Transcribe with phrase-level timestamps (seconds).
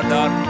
[0.00, 0.49] badan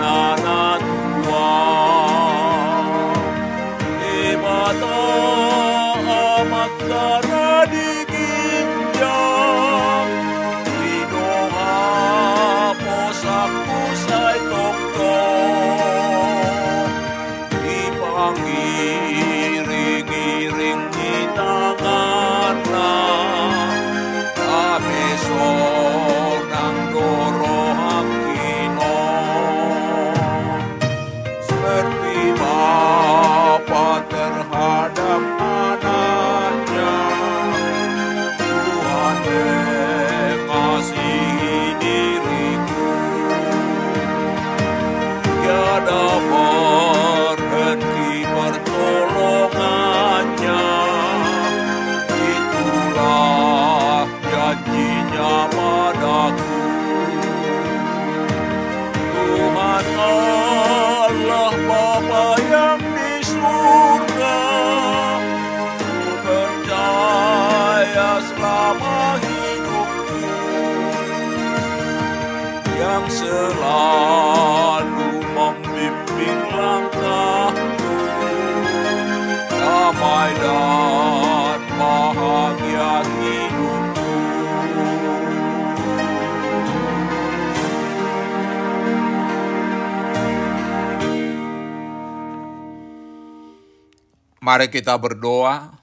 [94.41, 95.77] Mari kita berdoa.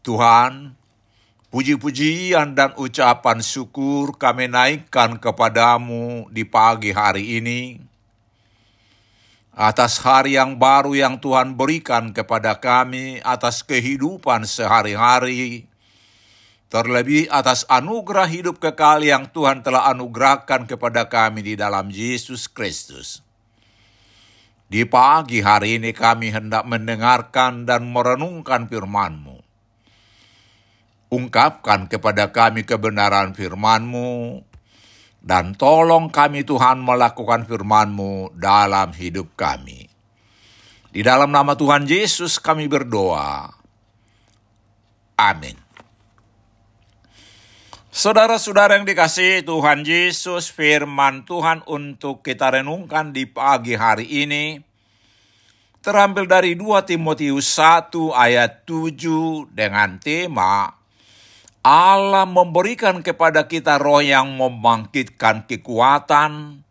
[0.00, 0.72] Tuhan,
[1.52, 7.76] puji-pujian dan ucapan syukur kami naikkan kepadamu di pagi hari ini.
[9.52, 15.68] Atas hari yang baru yang Tuhan berikan kepada kami, atas kehidupan sehari-hari,
[16.72, 23.20] terlebih atas anugerah hidup kekal yang Tuhan telah anugerahkan kepada kami di dalam Yesus Kristus.
[24.72, 29.36] Di pagi hari ini kami hendak mendengarkan dan merenungkan firman-Mu.
[31.12, 34.40] Ungkapkan kepada kami kebenaran firman-Mu,
[35.20, 39.92] dan tolong kami Tuhan melakukan firman-Mu dalam hidup kami.
[40.88, 43.52] Di dalam nama Tuhan Yesus kami berdoa.
[45.20, 45.61] Amin.
[47.92, 54.56] Saudara-saudara yang dikasihi Tuhan Yesus, firman Tuhan untuk kita renungkan di pagi hari ini
[55.84, 60.72] terambil dari 2 Timotius 1 ayat 7 dengan tema
[61.60, 66.64] Allah memberikan kepada kita roh yang membangkitkan kekuatan,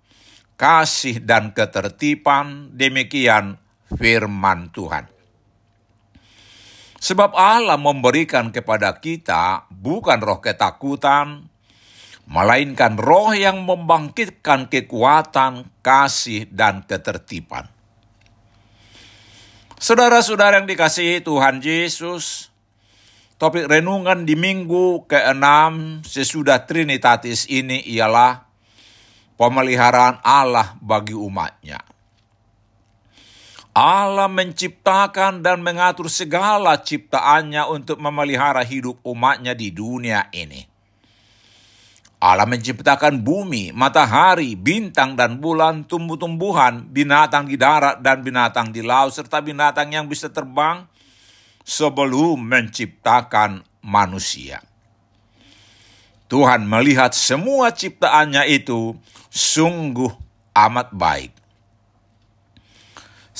[0.57, 3.61] kasih dan ketertiban, demikian
[3.93, 5.20] firman Tuhan.
[7.01, 11.49] Sebab Allah memberikan kepada kita bukan roh ketakutan,
[12.29, 17.65] melainkan roh yang membangkitkan kekuatan, kasih, dan ketertiban.
[19.81, 22.53] Saudara-saudara yang dikasihi Tuhan Yesus,
[23.41, 28.45] topik renungan di minggu ke-6 sesudah Trinitatis ini ialah
[29.41, 31.90] pemeliharaan Allah bagi umatnya.
[33.71, 40.67] Allah menciptakan dan mengatur segala ciptaannya untuk memelihara hidup umatnya di dunia ini.
[42.21, 49.09] Allah menciptakan bumi, matahari, bintang dan bulan, tumbuh-tumbuhan, binatang di darat dan binatang di laut,
[49.09, 50.85] serta binatang yang bisa terbang
[51.65, 54.61] sebelum menciptakan manusia.
[56.29, 58.93] Tuhan melihat semua ciptaannya itu
[59.33, 60.13] sungguh
[60.53, 61.40] amat baik.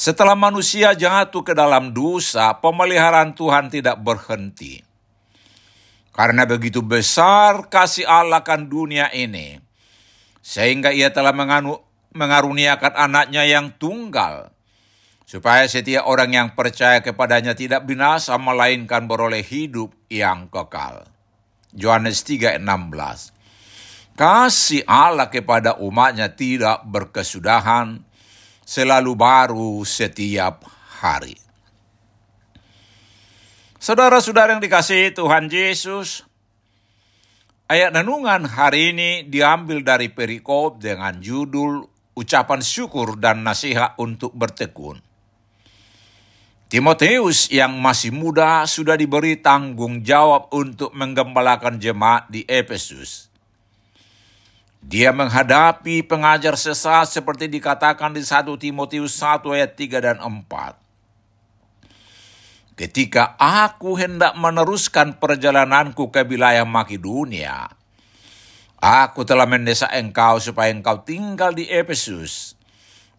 [0.02, 4.82] Setelah manusia jatuh ke dalam dosa, pemeliharaan Tuhan tidak berhenti.
[6.10, 9.62] Karena begitu besar kasih Allah kan dunia ini,
[10.42, 11.38] sehingga ia telah
[12.18, 14.50] mengaruniakan anaknya yang tunggal,
[15.30, 21.06] supaya setiap orang yang percaya kepadanya tidak binasa melainkan beroleh hidup yang kekal.
[21.78, 22.58] Yohanes 3:16.
[24.18, 28.02] Kasih Allah kepada umatnya tidak berkesudahan,
[28.72, 30.64] selalu baru setiap
[31.04, 31.36] hari.
[33.76, 36.24] Saudara-saudara yang dikasihi Tuhan Yesus,
[37.68, 41.84] ayat renungan hari ini diambil dari perikop dengan judul
[42.16, 45.04] ucapan syukur dan nasihat untuk bertekun.
[46.72, 53.31] Timoteus yang masih muda sudah diberi tanggung jawab untuk menggembalakan jemaat di Efesus.
[54.82, 60.82] Dia menghadapi pengajar sesat seperti dikatakan di 1 Timotius 1 ayat 3 dan 4.
[62.74, 67.70] Ketika aku hendak meneruskan perjalananku ke wilayah Makedonia,
[68.82, 72.58] aku telah mendesak engkau supaya engkau tinggal di Efesus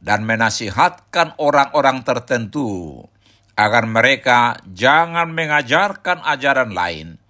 [0.02, 3.06] dan menasihatkan orang-orang tertentu
[3.54, 7.21] agar mereka jangan mengajarkan ajaran lain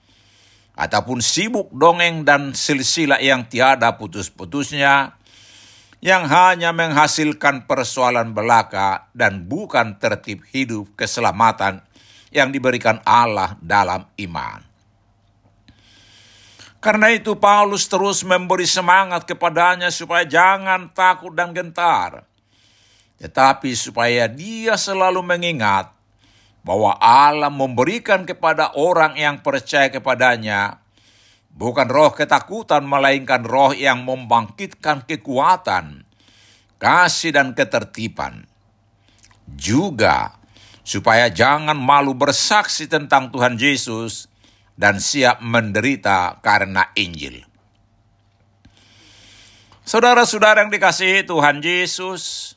[0.72, 5.16] ataupun sibuk dongeng dan silsilah yang tiada putus-putusnya
[6.02, 11.78] yang hanya menghasilkan persoalan belaka dan bukan tertib hidup keselamatan
[12.34, 14.72] yang diberikan Allah dalam iman.
[16.82, 22.26] Karena itu Paulus terus memberi semangat kepadanya supaya jangan takut dan gentar.
[23.22, 25.94] Tetapi supaya dia selalu mengingat
[26.62, 30.82] bahwa Allah memberikan kepada orang yang percaya kepadanya
[31.52, 36.06] bukan roh ketakutan melainkan roh yang membangkitkan kekuatan,
[36.80, 38.48] kasih dan ketertiban.
[39.52, 40.38] Juga
[40.82, 44.30] supaya jangan malu bersaksi tentang Tuhan Yesus
[44.74, 47.44] dan siap menderita karena Injil.
[49.82, 52.54] Saudara-saudara yang dikasihi Tuhan Yesus,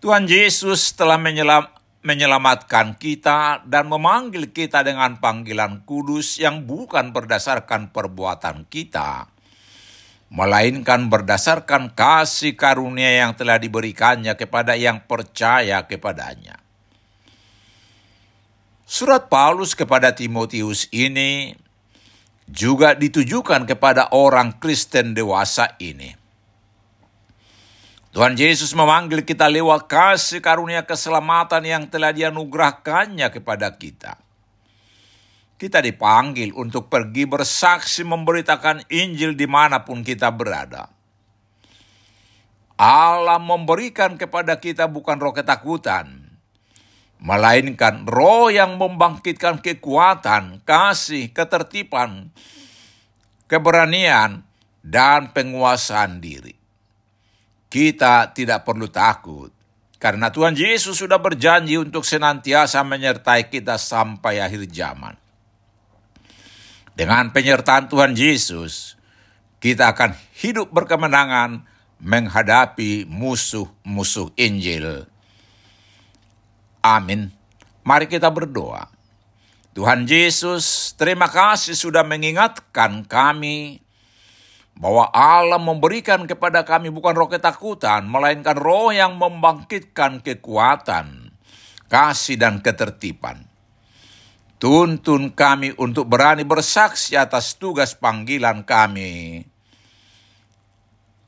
[0.00, 1.68] Tuhan Yesus telah menyelam,
[2.06, 9.26] menyelamatkan kita dan memanggil kita dengan panggilan kudus yang bukan berdasarkan perbuatan kita,
[10.30, 16.62] melainkan berdasarkan kasih karunia yang telah diberikannya kepada yang percaya kepadanya.
[18.86, 21.58] Surat Paulus kepada Timotius ini
[22.46, 26.25] juga ditujukan kepada orang Kristen dewasa ini.
[28.16, 34.16] Tuhan Yesus memanggil kita lewat kasih karunia keselamatan yang telah dianugerahkannya kepada kita.
[35.60, 40.88] Kita dipanggil untuk pergi bersaksi memberitakan Injil di mana pun kita berada.
[42.80, 46.40] Allah memberikan kepada kita bukan roh ketakutan,
[47.20, 52.32] melainkan roh yang membangkitkan kekuatan, kasih, ketertiban,
[53.44, 54.40] keberanian,
[54.80, 56.65] dan penguasaan diri.
[57.76, 59.52] Kita tidak perlu takut,
[60.00, 65.12] karena Tuhan Yesus sudah berjanji untuk senantiasa menyertai kita sampai akhir zaman.
[66.96, 68.96] Dengan penyertaan Tuhan Yesus,
[69.60, 71.68] kita akan hidup berkemenangan
[72.00, 75.04] menghadapi musuh-musuh Injil
[76.86, 77.34] Amin.
[77.82, 78.86] Mari kita berdoa.
[79.74, 83.82] Tuhan Yesus, terima kasih sudah mengingatkan kami
[84.76, 91.32] bahwa Allah memberikan kepada kami bukan roh ketakutan, melainkan roh yang membangkitkan kekuatan,
[91.88, 93.48] kasih dan ketertiban.
[94.56, 99.44] Tuntun kami untuk berani bersaksi atas tugas panggilan kami.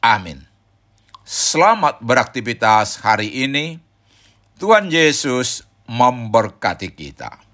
[0.01, 0.49] Amin.
[1.29, 3.77] Selamat beraktivitas hari ini.
[4.57, 7.48] Tuhan Yesus memberkati kita.